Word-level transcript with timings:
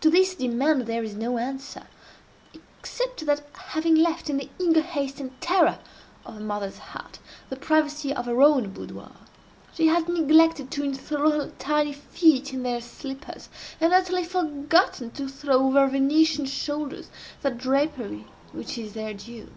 To 0.00 0.10
this 0.10 0.34
demand 0.34 0.86
there 0.88 1.04
is 1.04 1.14
no 1.14 1.38
answer—except 1.38 3.24
that, 3.26 3.42
having 3.54 3.94
left, 3.94 4.28
in 4.28 4.36
the 4.38 4.50
eager 4.58 4.80
haste 4.80 5.20
and 5.20 5.40
terror 5.40 5.78
of 6.26 6.36
a 6.36 6.40
mother's 6.40 6.78
heart, 6.78 7.20
the 7.50 7.54
privacy 7.54 8.12
of 8.12 8.26
her 8.26 8.42
own 8.42 8.72
boudoir, 8.72 9.12
she 9.72 9.86
has 9.86 10.08
neglected 10.08 10.72
to 10.72 10.82
enthral 10.82 11.30
her 11.30 11.52
tiny 11.60 11.92
feet 11.92 12.52
in 12.52 12.64
their 12.64 12.80
slippers, 12.80 13.48
and 13.80 13.92
utterly 13.92 14.24
forgotten 14.24 15.12
to 15.12 15.28
throw 15.28 15.60
over 15.66 15.82
her 15.82 15.86
Venetian 15.88 16.46
shoulders 16.46 17.08
that 17.42 17.56
drapery 17.56 18.26
which 18.52 18.76
is 18.76 18.94
their 18.94 19.14
due. 19.14 19.50